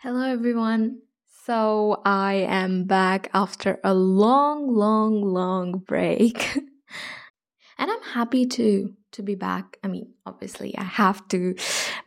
[0.00, 1.00] Hello, everyone.
[1.44, 6.54] So, I am back after a long, long, long break.
[7.78, 9.76] and I'm happy to to be back.
[9.82, 11.56] I mean, obviously, I have to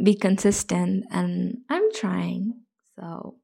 [0.01, 2.62] be consistent and I'm trying.
[2.97, 3.35] So,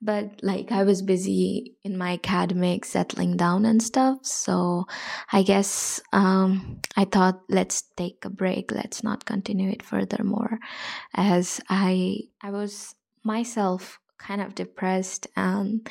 [0.00, 4.24] but like I was busy in my academic settling down and stuff.
[4.24, 4.84] So,
[5.32, 8.70] I guess um I thought let's take a break.
[8.70, 10.60] Let's not continue it furthermore
[11.12, 12.94] as I I was
[13.24, 15.88] myself kind of depressed and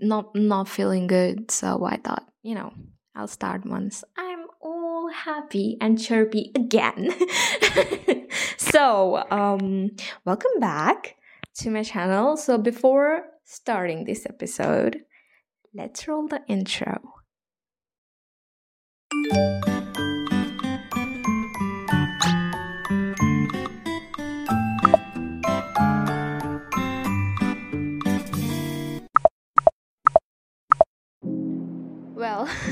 [0.00, 1.50] not not feeling good.
[1.50, 2.72] So i thought you know
[3.14, 7.12] i'll start once i'm all happy and chirpy again.
[8.70, 9.90] So um
[10.24, 11.16] welcome back
[11.56, 12.36] to my channel.
[12.36, 15.00] So before starting this episode
[15.74, 17.00] let's roll the intro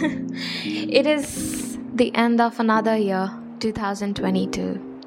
[0.00, 5.02] it is the end of another year, 2022.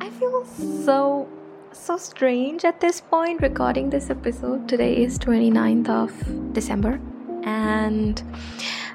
[0.00, 1.28] I feel so
[1.72, 4.68] so strange at this point recording this episode.
[4.68, 7.00] Today is 29th of December
[7.42, 8.22] and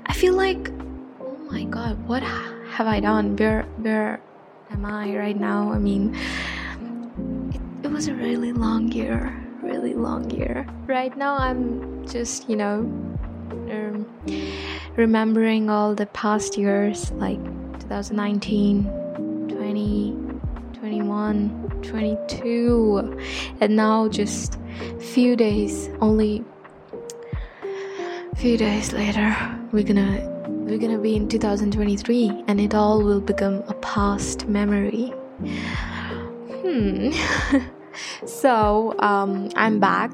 [0.06, 0.72] I feel like
[1.20, 3.36] oh my god, what have I done?
[3.36, 4.22] Where where
[4.72, 5.74] am I right now?
[5.74, 6.16] I mean,
[7.52, 10.66] it, it was a really long year, really long year.
[10.88, 12.88] Right now I'm just, you know,
[13.52, 14.06] um,
[14.96, 17.44] remembering all the past years like
[17.80, 18.84] 2019
[19.50, 20.18] 20
[20.74, 23.20] 21 22
[23.62, 24.60] and now just
[25.00, 26.44] few days only
[28.36, 29.36] few days later
[29.72, 30.30] we're gonna
[30.66, 35.14] we're gonna be in 2023 and it all will become a past memory.
[36.62, 37.12] Hmm.
[38.26, 40.12] So um, i'm back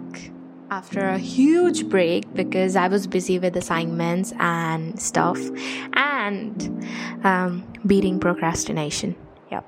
[0.71, 5.39] after a huge break because I was busy with assignments and stuff
[5.93, 6.85] and
[7.23, 9.15] um, beating procrastination.
[9.51, 9.65] Yep,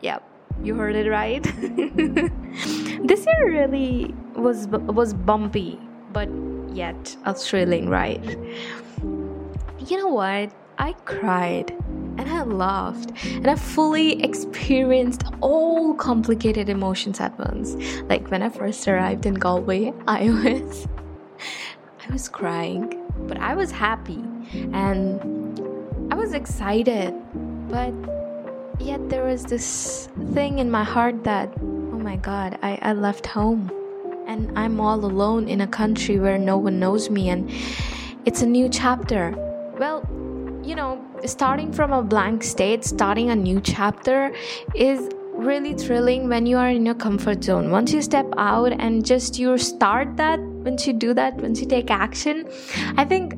[0.00, 0.22] yep,
[0.62, 1.42] you heard it right.
[3.06, 5.78] this year really was was bumpy,
[6.12, 6.28] but
[6.72, 8.38] yet a thrilling ride.
[9.86, 10.52] You know what?
[10.78, 11.76] I cried
[12.18, 17.74] and I laughed and I fully experienced all complicated emotions at once.
[18.08, 20.86] Like when I first arrived in Galway, I was
[22.08, 24.22] I was crying, but I was happy
[24.72, 27.14] and I was excited,
[27.68, 27.94] but
[28.80, 33.26] yet there was this thing in my heart that oh my god, I, I left
[33.26, 33.70] home
[34.26, 37.50] and I'm all alone in a country where no one knows me and
[38.24, 39.34] it's a new chapter.
[39.78, 40.02] Well,
[40.64, 44.34] you know, starting from a blank state, starting a new chapter
[44.74, 47.70] is really thrilling when you are in your comfort zone.
[47.70, 51.66] Once you step out and just you start that, once you do that, once you
[51.66, 52.48] take action,
[52.96, 53.34] I think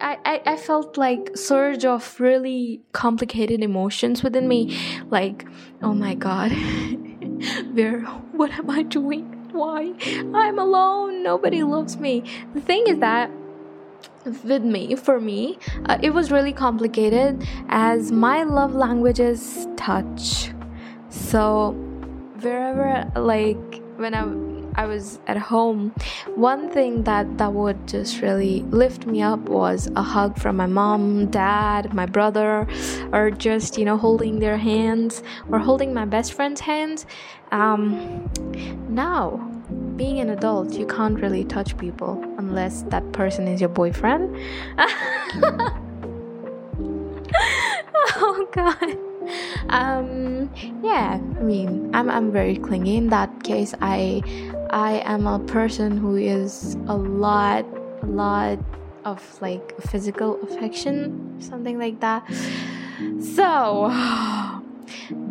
[0.00, 4.78] I, I, I felt like surge of really complicated emotions within me.
[5.10, 5.46] Like
[5.82, 6.52] oh my god
[7.72, 8.00] where
[8.32, 9.36] what am i doing?
[9.52, 9.92] Why?
[10.32, 11.24] I'm alone.
[11.24, 12.22] Nobody loves me.
[12.54, 13.30] The thing is that
[14.24, 20.50] with me for me uh, it was really complicated as my love language is touch
[21.08, 21.72] so
[22.40, 24.24] wherever like when i
[24.74, 25.92] I was at home,
[26.36, 30.66] one thing that that would just really lift me up was a hug from my
[30.66, 32.66] mom, dad, my brother,
[33.12, 37.06] or just you know holding their hands or holding my best friend's hands.
[37.50, 38.30] Um,
[38.88, 39.49] now
[40.00, 44.34] being an adult, you can't really touch people unless that person is your boyfriend.
[48.16, 48.96] oh god.
[49.68, 50.50] Um
[50.82, 53.74] yeah, I mean, I'm I'm very clingy in that case.
[53.82, 54.22] I
[54.70, 57.66] I am a person who is a lot
[58.00, 58.58] a lot
[59.04, 62.24] of like physical affection, something like that.
[63.20, 63.92] So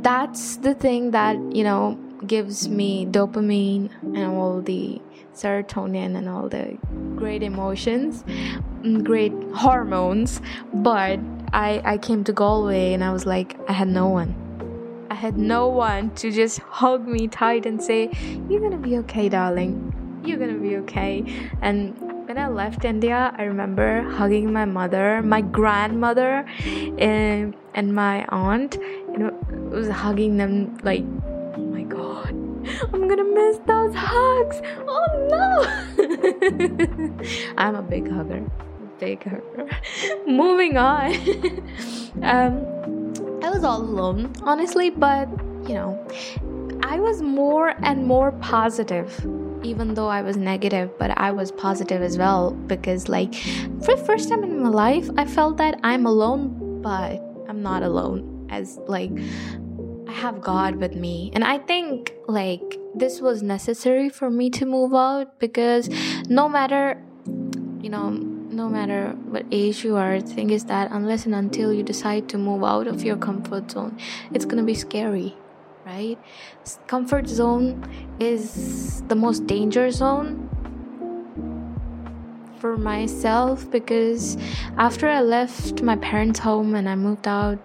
[0.05, 1.97] that's the thing that, you know,
[2.27, 5.01] gives me dopamine and all the
[5.33, 6.77] serotonin and all the
[7.15, 10.41] great emotions, mm, great hormones.
[10.73, 11.19] But
[11.53, 14.35] I, I came to Galway and I was like, I had no one.
[15.11, 18.11] I had no one to just hug me tight and say,
[18.47, 20.21] You're gonna be okay, darling.
[20.23, 21.49] You're gonna be okay.
[21.61, 26.45] And when I left India, I remember hugging my mother, my grandmother,
[26.99, 28.77] and, and my aunt.
[29.11, 29.39] You know,
[29.71, 31.03] was hugging them like
[32.93, 34.61] I'm gonna miss those hugs.
[34.87, 35.63] Oh no!
[37.57, 38.49] I'm a big hugger.
[38.99, 39.67] Big hugger.
[40.27, 41.13] Moving on.
[42.23, 45.27] um, I was all alone, honestly, but
[45.67, 46.07] you know,
[46.83, 49.25] I was more and more positive
[49.63, 53.35] even though I was negative, but I was positive as well because, like,
[53.83, 57.83] for the first time in my life, I felt that I'm alone, but I'm not
[57.83, 58.47] alone.
[58.49, 59.11] As like,
[60.09, 64.65] I have God with me, and I think like this was necessary for me to
[64.65, 65.87] move out because
[66.27, 66.99] no matter,
[67.79, 71.71] you know, no matter what age you are, the thing is that unless and until
[71.71, 73.99] you decide to move out of your comfort zone,
[74.33, 75.35] it's gonna be scary
[75.85, 76.17] right?
[76.87, 77.83] Comfort zone
[78.19, 80.49] is the most danger zone
[82.59, 84.37] for myself because
[84.77, 87.59] after I left my parents' home and I moved out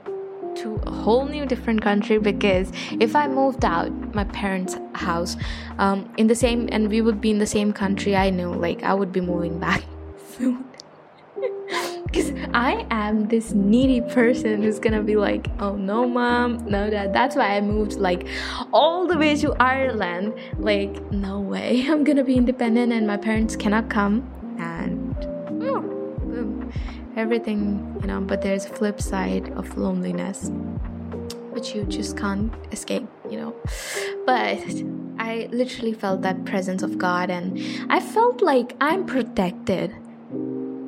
[0.56, 5.36] to a whole new different country because if I moved out my parents' house
[5.78, 8.82] um, in the same and we would be in the same country, I knew like
[8.82, 9.82] I would be moving back
[10.36, 10.64] soon
[12.04, 17.12] because I am this needy person who's gonna be like, oh no, mom, no, dad.
[17.12, 18.26] That's why I moved like
[18.72, 20.34] all the way to Ireland.
[20.58, 24.30] Like, no way, I'm gonna be independent and my parents cannot come.
[27.16, 28.20] Everything, you know.
[28.20, 30.50] But there's a flip side of loneliness,
[31.50, 33.54] which you just can't escape, you know.
[34.26, 34.58] But
[35.18, 39.94] I literally felt that presence of God, and I felt like I'm protected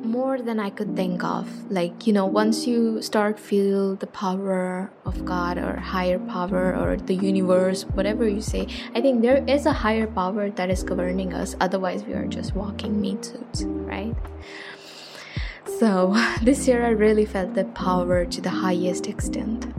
[0.07, 1.47] more than I could think of.
[1.71, 6.97] Like, you know, once you start feel the power of God or higher power or
[6.97, 11.33] the universe, whatever you say, I think there is a higher power that is governing
[11.33, 11.55] us.
[11.59, 14.15] Otherwise, we are just walking meat suits, right?
[15.79, 19.73] So, this year I really felt the power to the highest extent.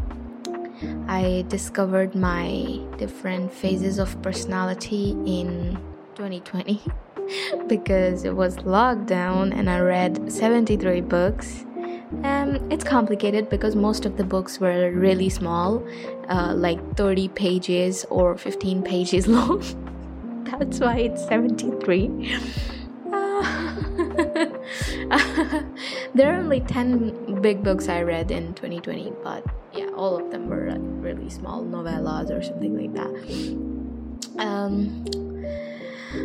[1.09, 5.79] I discovered my different phases of personality in
[6.15, 6.83] 2020.
[7.67, 11.65] because it was lockdown and I read 73 books.
[12.25, 15.87] Um, it's complicated because most of the books were really small,
[16.29, 19.63] uh, like 30 pages or 15 pages long.
[20.59, 22.39] That's why it's 73.
[23.13, 23.79] Uh,
[26.15, 30.49] there are only 10 big books I read in 2020, but yeah, all of them
[30.49, 34.43] were like really small novellas or something like that.
[34.43, 35.05] Um,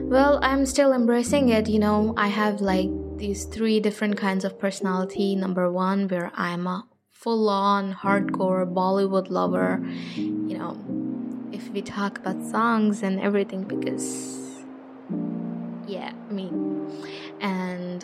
[0.10, 1.68] well, I'm still embracing it.
[1.68, 5.36] You know, I have like these three different kinds of personality.
[5.36, 9.82] Number one, where I'm a full on hardcore Bollywood lover.
[10.16, 14.64] You know, if we talk about songs and everything, because
[15.88, 16.52] yeah, me.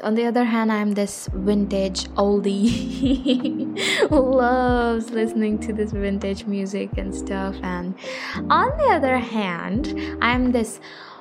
[0.04, 3.78] On the other hand, I'm this vintage oldie
[4.10, 7.56] who loves listening to this vintage music and stuff.
[7.64, 7.96] And
[8.50, 10.80] on the other hand, I'm this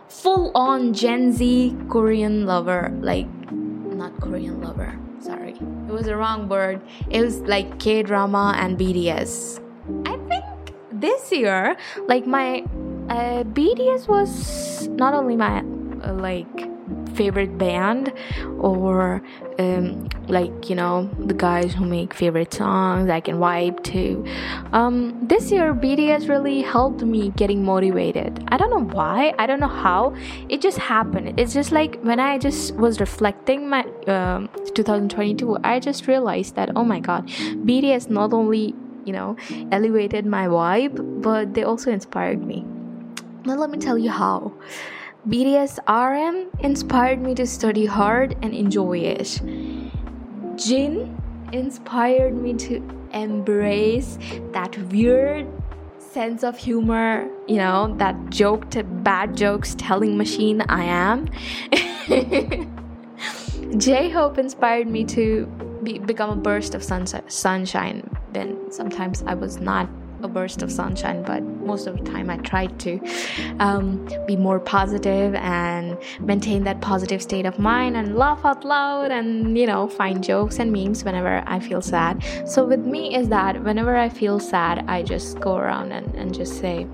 [0.09, 2.91] full on Gen Z Korean lover.
[3.01, 5.53] Like, not Korean lover, sorry.
[5.53, 6.81] It was the wrong word.
[7.11, 9.61] It was like K drama and BTS
[10.07, 10.45] I think
[10.93, 11.77] this year,
[12.07, 12.61] like, my
[13.09, 16.68] uh, BTS was not only my, uh, like,
[17.19, 18.13] favorite band
[18.59, 19.21] or
[19.59, 24.25] um, like you know the guys who make favorite songs I can vibe to.
[24.73, 24.97] Um,
[25.33, 28.45] this year BTS really helped me getting motivated.
[28.49, 29.35] I don't know why.
[29.39, 30.15] I don't know how.
[30.49, 31.41] It just happened.
[31.41, 36.71] It's just like when I just was reflecting my um, 2022, I just realized that
[36.77, 37.27] oh my god,
[37.69, 38.75] BTS not only
[39.05, 39.37] you know
[39.73, 42.65] elevated my vibe, but they also inspired me.
[43.45, 44.53] Now let me tell you how.
[45.29, 49.39] BTS RM inspired me to study hard and enjoy it.
[50.57, 51.21] Jin
[51.53, 52.83] inspired me to
[53.13, 54.17] embrace
[54.53, 55.47] that weird
[55.99, 61.29] sense of humor, you know, that joke to bad jokes telling machine I am.
[63.79, 65.45] J Hope inspired me to
[65.83, 69.91] be, become a burst of sunshine when sometimes I was not
[70.23, 73.01] a burst of sunshine, but most of the time I try to
[73.61, 79.11] um, be more positive and maintain that positive state of mind and laugh out loud
[79.11, 82.25] and you know find jokes and memes whenever I feel sad.
[82.47, 86.35] So with me is that whenever I feel sad, I just go around and, and
[86.35, 86.87] just say,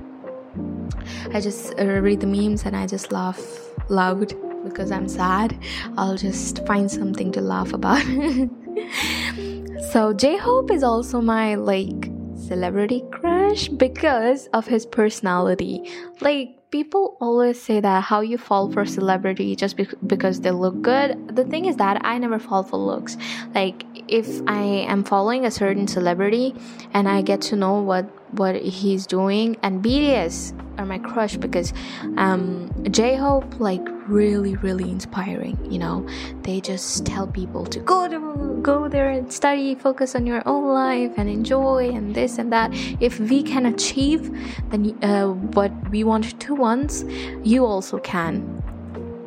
[1.33, 3.41] I just uh, read the memes and I just laugh
[3.89, 5.59] loud because I'm sad.
[5.97, 8.03] I'll just find something to laugh about.
[9.93, 12.14] so J Hope is also my like
[12.49, 15.91] celebrity crush because of his personality.
[16.21, 20.83] like people always say that how you fall for celebrity just be- because they look
[20.83, 23.17] good the thing is that i never fall for looks
[23.55, 26.55] like if i am following a certain celebrity
[26.93, 31.73] and i get to know what what he's doing and bts are my crush because
[32.17, 36.07] um, j-hope like really really inspiring you know?
[36.43, 40.69] They just tell people to go to go there and study focus on your own
[40.73, 42.71] life and enjoy and this and that.
[43.01, 44.31] If we can achieve
[44.71, 47.05] then uh, what we want to once
[47.43, 48.63] you also can.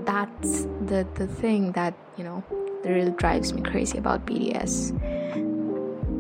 [0.05, 2.43] That's the the thing that you know
[2.89, 4.91] really drives me crazy about bts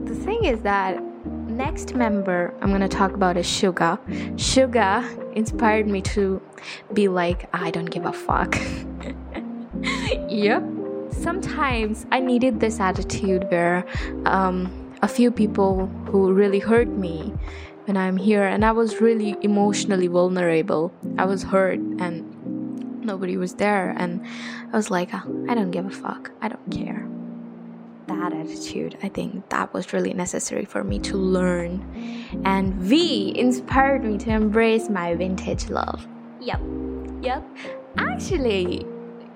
[0.07, 1.01] the thing is that
[1.57, 3.99] next member I'm gonna talk about is Suga.
[4.35, 5.03] Suga
[5.35, 6.41] inspired me to
[6.93, 8.55] be like, I don't give a fuck.
[10.29, 10.63] yep.
[11.09, 13.85] Sometimes I needed this attitude where
[14.25, 14.71] um,
[15.01, 17.33] a few people who really hurt me
[17.85, 20.91] when I'm here, and I was really emotionally vulnerable.
[21.17, 22.26] I was hurt, and
[23.07, 24.23] nobody was there, and
[24.71, 26.31] I was like, oh, I don't give a fuck.
[26.41, 27.07] I don't care
[28.07, 28.97] that attitude.
[29.03, 31.83] I think that was really necessary for me to learn.
[32.45, 36.07] And V inspired me to embrace my vintage love.
[36.39, 36.61] Yep,
[37.21, 37.43] yep.
[37.97, 38.85] Actually,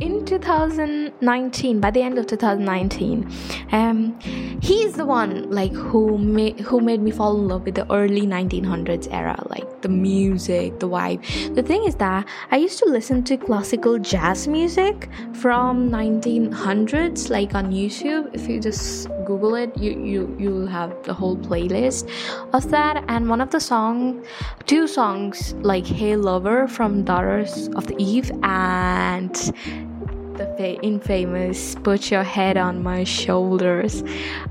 [0.02, 3.32] in 2019 by the end of 2019
[3.72, 4.20] um,
[4.62, 8.22] he's the one like who made who made me fall in love with the early
[8.22, 11.22] 1900s era like the music the vibe.
[11.56, 17.54] The thing is that i used to listen to classical jazz music from 1900s like
[17.54, 18.30] on youtube.
[18.34, 22.10] If you just google it you you you'll have the whole playlist
[22.54, 23.04] of that.
[23.08, 24.26] And one of the song
[24.66, 29.91] two songs like hey lover from daughters of the eve and
[30.38, 34.04] the fa- infamous "Put Your Head on My Shoulders."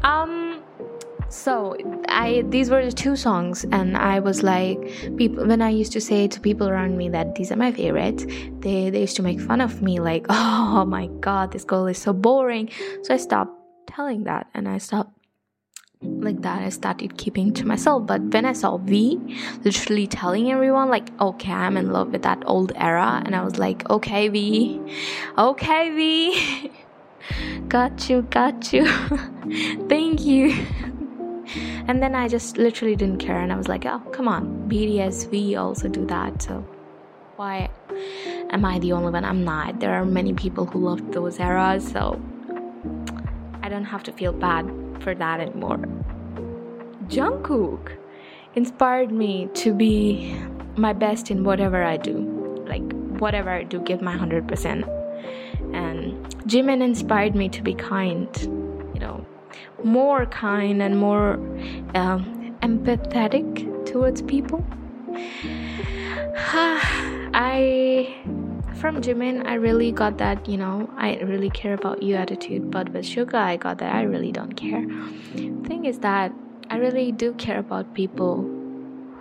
[0.03, 0.63] Um,
[1.29, 1.77] so
[2.09, 4.79] I these were the two songs, and I was like,
[5.17, 8.25] people when I used to say to people around me that these are my favorites,
[8.61, 11.99] they they used to make fun of me, like, "Oh my God, this girl is
[11.99, 12.71] so boring."
[13.03, 13.55] So I stopped
[13.87, 15.13] telling that, and I stopped
[16.02, 18.07] like that i started keeping to myself.
[18.07, 19.19] But when i saw v
[19.64, 23.59] literally telling everyone like okay i'm in love with that old era and i was
[23.59, 24.80] like okay v
[25.37, 26.73] okay v.
[27.69, 28.87] Got you got you.
[29.88, 30.66] Thank you.
[31.87, 35.28] And then i just literally didn't care and i was like oh come on bts
[35.28, 36.64] v also do that so
[37.37, 37.69] why
[38.50, 39.25] am i the only one?
[39.25, 39.80] I'm not.
[39.80, 42.21] There are many people who love those eras so
[43.62, 45.78] i don't have to feel bad for that anymore.
[47.09, 47.97] Jungkook
[48.54, 50.35] inspired me to be
[50.76, 52.19] my best in whatever I do.
[52.66, 52.83] Like,
[53.21, 54.88] whatever I do, give my 100%.
[55.75, 58.28] And Jimin inspired me to be kind,
[58.95, 59.25] you know,
[59.85, 61.35] more kind and more
[61.95, 64.64] um, empathetic towards people.
[67.33, 68.14] I
[68.81, 72.71] from Jimin, I really got that, you know, I really care about you attitude.
[72.71, 74.85] But with Suga, I got that I really don't care.
[75.69, 76.33] Thing is that
[76.71, 78.43] I really do care about people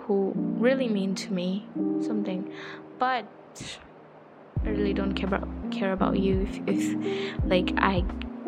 [0.03, 1.67] who really mean to me
[2.01, 2.49] something,
[2.97, 3.25] but
[4.63, 8.03] I really don't care about care about you if, if like I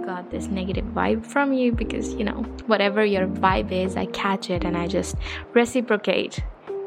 [0.06, 4.50] got this negative vibe from you because you know whatever your vibe is, I catch
[4.50, 5.16] it and I just
[5.54, 6.42] reciprocate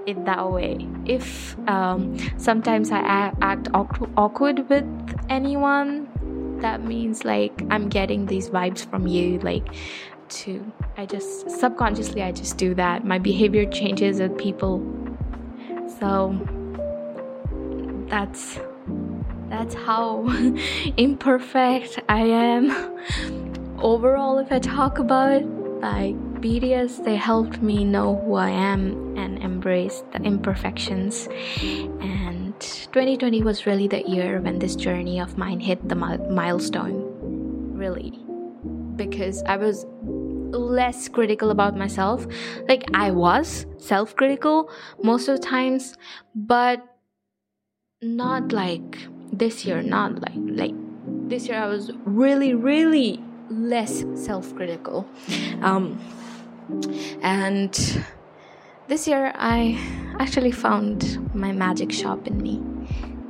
[0.06, 0.87] it that way.
[1.06, 2.99] If um, sometimes I
[3.40, 4.84] act awkward with
[5.28, 6.08] anyone,
[6.61, 9.66] that means like I'm getting these vibes from you, like
[10.28, 13.04] to I just subconsciously I just do that.
[13.04, 14.82] My behavior changes with people,
[15.99, 16.38] so
[18.08, 18.58] that's
[19.49, 20.26] that's how
[20.96, 22.99] imperfect I am.
[23.78, 25.46] Overall, if I talk about it,
[25.80, 31.26] like BTS, they helped me know who I am and embrace the imperfections.
[31.62, 37.00] And 2020 was really the year when this journey of mine hit the milestone.
[37.72, 38.20] Really.
[38.94, 39.86] Because I was
[40.52, 42.26] less critical about myself.
[42.68, 44.70] Like, I was self critical
[45.02, 45.96] most of the times,
[46.34, 46.84] but
[48.02, 48.98] not like
[49.32, 50.74] this year, not like, like,
[51.26, 55.08] this year I was really, really less self critical.
[55.62, 55.98] Um,
[57.23, 58.04] and
[58.88, 59.78] this year I
[60.18, 62.62] actually found my magic shop in me.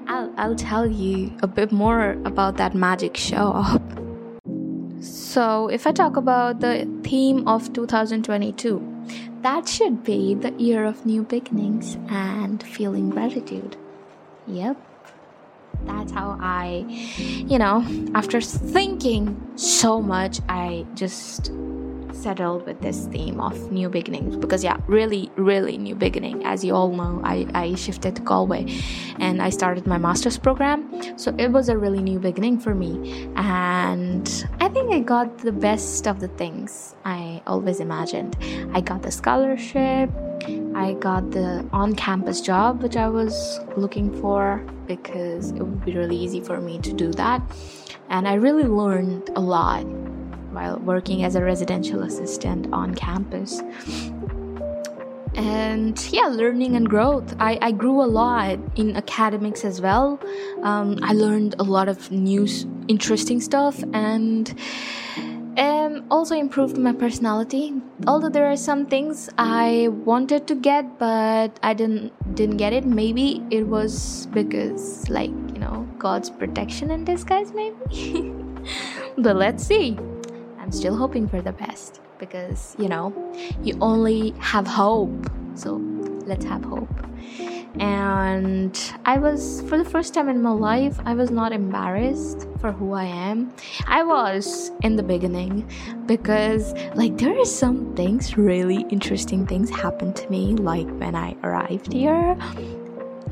[0.06, 3.80] I'll, I'll tell you a bit more about that magic shop.
[5.00, 8.80] So, if I talk about the theme of 2022,
[9.42, 13.76] that should be the year of new beginnings and feeling gratitude.
[14.46, 14.76] Yep
[15.86, 16.84] that's how I,
[17.18, 21.50] you know, after thinking so much, I just
[22.14, 24.36] settled with this theme of new beginnings.
[24.36, 26.44] Because yeah really really new beginning.
[26.44, 28.66] As you all know i, I shifted to galway
[29.18, 30.78] and i started my master's program.
[31.18, 33.28] So it was a really new beginning for me.
[33.36, 34.26] And
[34.60, 38.36] i think i got the best of the things i always imagined.
[38.72, 40.10] I got the scholarship.
[40.74, 46.16] I got the on-campus job which i was looking for because it would be really
[46.16, 47.40] easy for me to do that.
[48.10, 49.84] And i really learned a lot
[50.54, 53.62] while working as a residential assistant on campus.
[55.36, 57.34] And yeah, learning and growth.
[57.40, 60.20] I, I grew a lot in academics as well.
[60.62, 62.46] Um, I learned a lot of new,
[62.86, 64.54] interesting stuff and
[65.56, 67.74] um, also improved my personality.
[68.06, 72.84] Although there are some things I wanted to get, but I didn't didn't get it.
[72.84, 77.52] Maybe it was because, like you know, God's protection in disguise.
[77.52, 78.32] Maybe,
[79.18, 79.98] but let's see.
[80.64, 83.12] I'm still hoping for the best because, you know,
[83.62, 85.30] you only have hope.
[85.56, 85.74] So
[86.24, 86.88] let's have hope.
[87.78, 92.72] And I was, for the first time in my life, I was not embarrassed for
[92.72, 93.52] who I am.
[93.86, 95.70] I was in the beginning
[96.06, 101.36] because, like, there are some things, really interesting things happened to me, like when I
[101.42, 102.38] arrived here.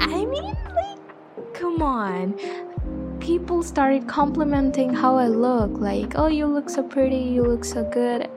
[0.01, 2.35] I mean, like, come on
[3.23, 7.85] people started complimenting how I look, like, oh, you look so pretty, you look so
[7.85, 8.29] good.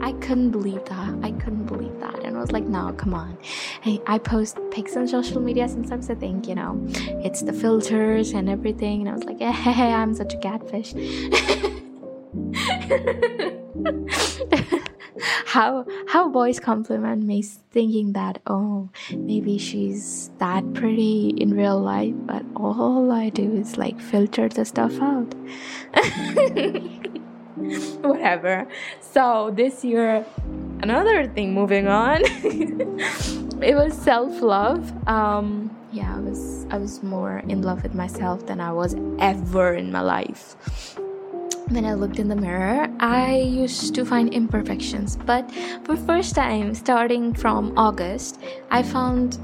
[0.00, 1.14] I couldn't believe that.
[1.22, 2.24] I couldn't believe that.
[2.24, 3.38] And I was like, no, come on.
[3.82, 6.76] Hey, I post pics on social media sometimes I think, you know,
[7.24, 9.02] it's the filters and everything.
[9.02, 10.92] And I was like, hey, eh, I'm such a catfish.
[15.46, 22.14] how how boys compliment me thinking that oh maybe she's that pretty in real life
[22.24, 25.34] but all i do is like filter the stuff out.
[28.02, 28.66] Whatever.
[29.00, 30.24] So this year
[30.82, 32.22] another thing moving on.
[33.62, 34.90] It was self-love.
[35.06, 39.74] Um yeah i was i was more in love with myself than i was ever
[39.74, 40.56] in my life
[41.68, 45.50] when I looked in the mirror, I used to find imperfections, but
[45.84, 48.40] for first time starting from August,
[48.70, 49.38] I found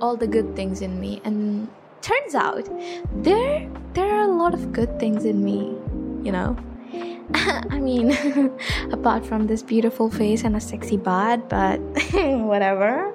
[0.00, 1.68] all the good things in me and
[2.00, 2.68] turns out
[3.22, 5.76] there there are a lot of good things in me,
[6.24, 6.56] you know.
[7.34, 8.10] I mean,
[8.92, 11.78] apart from this beautiful face and a sexy bod, but
[12.12, 13.14] whatever.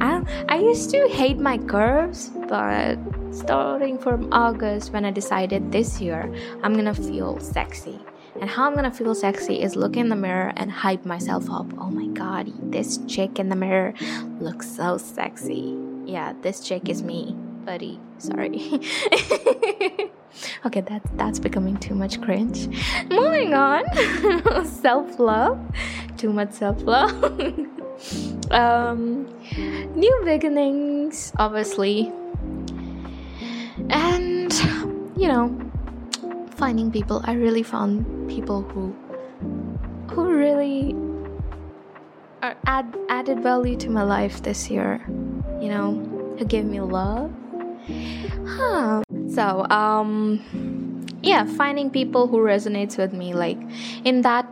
[0.00, 2.96] I, I used to hate my curves, but
[3.32, 7.98] starting from August, when I decided this year I'm gonna feel sexy.
[8.40, 11.66] And how I'm gonna feel sexy is look in the mirror and hype myself up.
[11.78, 13.94] Oh my god, this chick in the mirror
[14.40, 15.76] looks so sexy.
[16.04, 18.00] Yeah, this chick is me, buddy.
[18.18, 18.80] Sorry.
[20.66, 22.68] okay, that's that's becoming too much cringe.
[23.10, 23.84] Moving on,
[24.66, 25.58] self love.
[26.16, 27.22] Too much self love.
[28.50, 29.26] um,
[29.94, 32.12] new beginnings, obviously
[35.22, 35.54] you know
[36.56, 37.22] finding people.
[37.24, 38.90] I really found people who
[40.10, 40.94] who really
[42.42, 45.00] are add, added value to my life this year
[45.62, 45.94] you know
[46.38, 47.30] who gave me love.
[48.46, 49.02] Huh.
[49.30, 53.32] so um yeah finding people who resonates with me.
[53.32, 53.58] Like
[54.04, 54.46] in that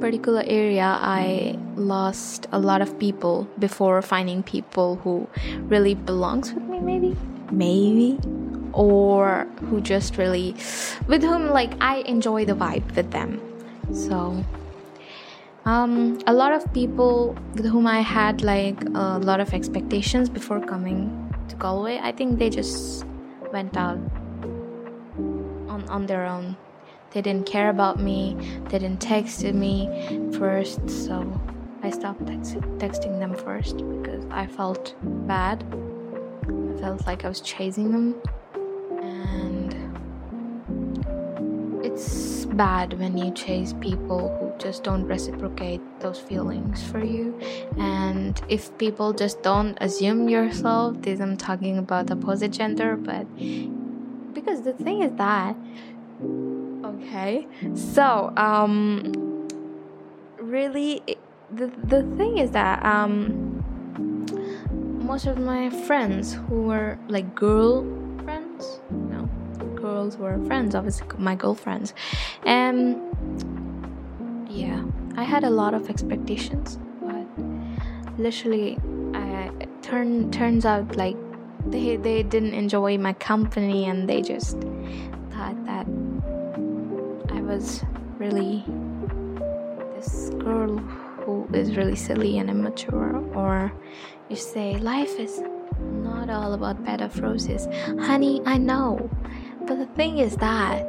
[0.00, 5.28] particular area i lost a lot of people before finding people who
[5.70, 7.16] really belongs with me maybe.
[7.52, 8.18] Maybe
[8.72, 10.54] or who just really
[11.06, 13.40] with whom like I enjoy the vibe with them.
[13.92, 14.44] So
[15.64, 20.60] um, a lot of people with whom I had like a lot of expectations before
[20.60, 23.04] coming to Galway, I think they just
[23.52, 23.98] went out
[25.68, 26.56] on on their own.
[27.12, 28.36] They didn't care about me.
[28.68, 31.40] They didn't text me first, so
[31.82, 34.94] I stopped text- texting them first because I felt
[35.26, 35.64] bad.
[36.48, 38.22] I felt like I was chasing them
[42.00, 47.38] it's bad when you chase people who just don't reciprocate those feelings for you
[47.78, 53.26] and if people just don't assume yourself this i'm talking about opposite gender but
[54.32, 55.54] because the thing is that
[56.84, 59.46] okay so um
[60.38, 61.02] really
[61.52, 63.62] the the thing is that um
[65.04, 67.84] most of my friends who were like girl
[68.24, 68.80] friends.
[70.00, 71.92] Girls were friends, obviously my girlfriends.
[72.46, 72.96] And
[74.48, 74.82] yeah,
[75.14, 77.26] I had a lot of expectations, but
[78.16, 78.78] literally,
[79.12, 79.50] I
[79.82, 81.18] turn turns out like
[81.66, 84.56] they they didn't enjoy my company and they just
[85.32, 85.86] thought that
[87.36, 87.84] I was
[88.16, 88.64] really
[89.96, 90.78] this girl
[91.26, 93.70] who is really silly and immature, or
[94.30, 95.42] you say life is
[96.08, 97.68] not all about bed of roses.
[98.08, 99.10] Honey, I know.
[99.70, 100.84] But the thing is that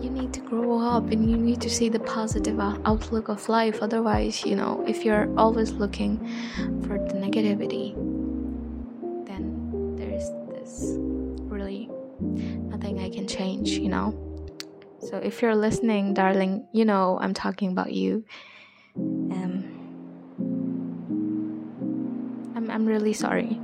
[0.00, 3.82] you need to grow up and you need to see the positive outlook of life.
[3.82, 6.18] Otherwise, you know, if you're always looking
[6.86, 7.96] for the negativity,
[9.26, 10.94] then there's this
[11.50, 11.90] really
[12.20, 14.14] nothing I can change, you know.
[15.00, 18.24] So if you're listening, darling, you know I'm talking about you.
[18.94, 19.64] Um,
[22.54, 23.60] I'm, I'm really sorry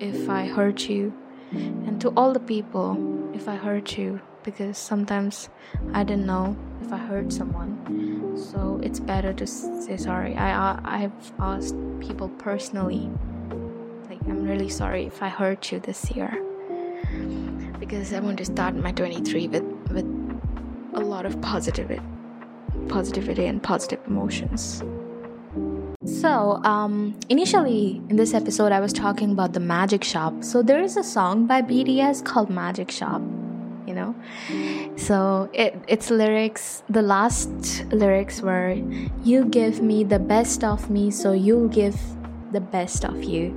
[0.00, 1.14] if I hurt you,
[1.52, 5.48] and to all the people, if I hurt you, because sometimes
[5.92, 8.36] I didn't know if I hurt someone.
[8.36, 10.36] So it's better to say sorry.
[10.36, 13.10] I, I I've asked people personally,
[14.08, 16.30] like I'm really sorry if I hurt you this year,
[17.78, 20.06] because I want to start my 23 with with
[20.94, 22.02] a lot of positivity,
[22.88, 24.82] positivity and positive emotions.
[26.04, 30.42] So, um, initially in this episode, I was talking about the Magic Shop.
[30.42, 33.22] So, there is a song by BTS called Magic Shop,
[33.86, 34.14] you know?
[34.96, 38.72] So, it, its lyrics, the last lyrics were,
[39.22, 41.96] You give me the best of me, so you'll give
[42.50, 43.54] the best of you.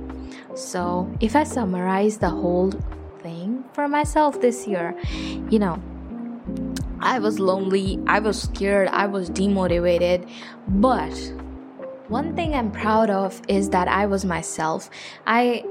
[0.54, 2.70] So, if I summarize the whole
[3.22, 4.94] thing for myself this year,
[5.50, 5.82] you know,
[7.00, 10.30] I was lonely, I was scared, I was demotivated,
[10.68, 11.12] but
[12.08, 14.90] one thing I'm proud of is that I was myself.
[15.26, 15.64] I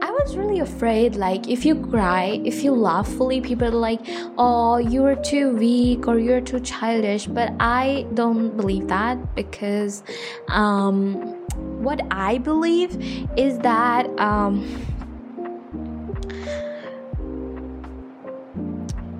[0.00, 4.00] I was really afraid like if you cry, if you laugh fully, people are like,
[4.36, 10.02] "Oh, you're too weak or you're too childish." But I don't believe that because
[10.48, 11.14] um
[11.88, 12.96] what I believe
[13.36, 14.64] is that um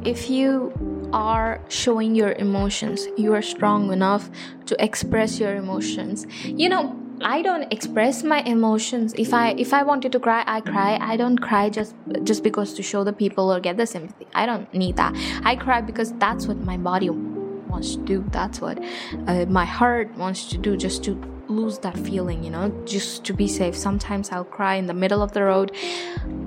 [0.05, 3.07] if you are showing your emotions.
[3.17, 4.31] You are strong enough
[4.67, 6.27] to express your emotions.
[6.45, 9.15] You know, I don't express my emotions.
[9.17, 10.99] If I if I wanted to cry, I cry.
[11.01, 11.95] I don't cry just
[12.25, 14.27] just because to show the people or get the sympathy.
[14.35, 15.15] I don't need that.
[15.45, 18.25] I cry because that's what my body wants to do.
[18.31, 18.83] That's what
[19.27, 20.77] uh, my heart wants to do.
[20.77, 21.15] Just to
[21.53, 23.77] lose that feeling, you know, just to be safe.
[23.77, 25.73] Sometimes I'll cry in the middle of the road.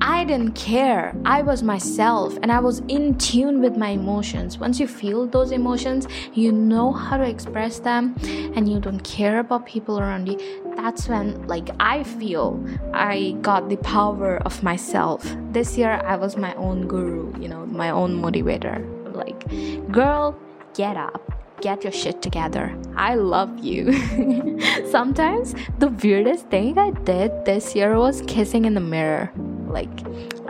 [0.01, 1.15] I didn't care.
[1.25, 4.57] I was myself and I was in tune with my emotions.
[4.57, 8.15] Once you feel those emotions, you know how to express them
[8.55, 10.37] and you don't care about people around you.
[10.75, 12.63] That's when, like, I feel
[12.93, 15.23] I got the power of myself.
[15.51, 18.83] This year, I was my own guru, you know, my own motivator.
[19.15, 19.47] Like,
[19.91, 20.37] girl,
[20.73, 22.75] get up get your shit together.
[22.95, 23.93] I love you.
[24.89, 29.31] Sometimes the weirdest thing I did this year was kissing in the mirror.
[29.67, 29.89] Like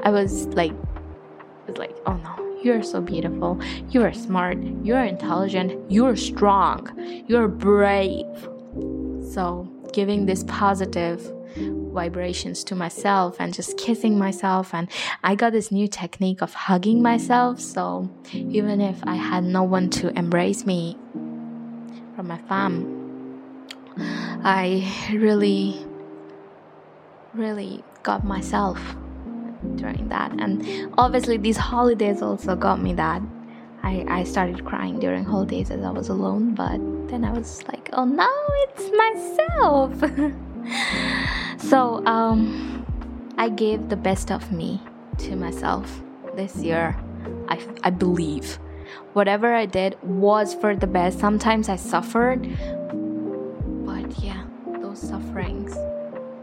[0.04, 0.74] I was like
[1.68, 3.60] was like, "Oh no, you're so beautiful.
[3.90, 4.58] You are smart.
[4.84, 5.92] You're intelligent.
[5.92, 6.90] You're strong.
[7.28, 8.26] You're brave."
[9.34, 14.74] So, giving this positive vibrations to myself and just kissing myself.
[14.74, 14.90] And
[15.24, 17.60] I got this new technique of hugging myself.
[17.60, 20.98] So even if I had no one to embrace me
[22.16, 22.96] from my fam
[24.46, 25.86] I really
[27.34, 28.80] really got myself
[29.76, 30.32] during that.
[30.40, 33.22] And obviously these holidays also got me that.
[33.84, 36.78] I, I started crying during holidays as I was alone, but
[37.10, 38.30] then I was like, oh no,
[38.68, 40.36] it's myself.
[41.58, 42.86] So, um,
[43.38, 44.82] I gave the best of me
[45.20, 46.02] to myself
[46.36, 46.96] this year.
[47.50, 48.60] I, I believe
[49.14, 51.20] whatever I did was for the best.
[51.20, 52.42] Sometimes I suffered,
[53.86, 54.44] but yeah,
[54.80, 55.76] those sufferings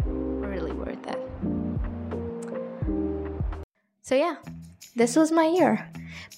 [0.05, 1.21] really worth it.
[4.03, 4.37] So, yeah,
[4.97, 5.89] this was my year.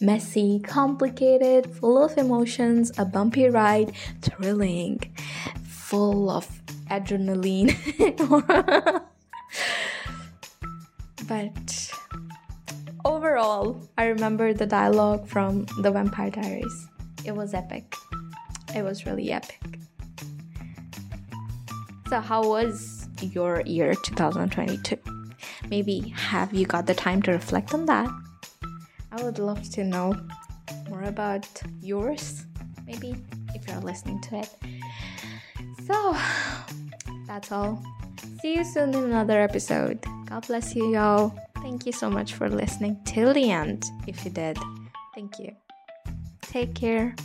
[0.00, 5.00] Messy, complicated, full of emotions, a bumpy ride, thrilling,
[5.64, 6.63] full of
[7.00, 7.74] adrenaline.
[11.28, 11.90] but
[13.04, 16.88] overall, I remember the dialogue from The Vampire Diaries.
[17.24, 17.94] It was epic.
[18.74, 19.60] It was really epic.
[22.08, 24.98] So, how was your year 2022?
[25.70, 28.08] Maybe have you got the time to reflect on that?
[29.10, 30.14] I would love to know
[30.88, 31.46] more about
[31.80, 32.44] yours,
[32.86, 33.14] maybe
[33.54, 34.50] if you're listening to it.
[35.86, 36.16] So,
[37.34, 37.82] that's all.
[38.40, 40.00] See you soon in another episode.
[40.26, 41.36] God bless you, y'all.
[41.62, 44.56] Thank you so much for listening till the end, if you did.
[45.16, 45.50] Thank you.
[46.42, 47.16] Take care.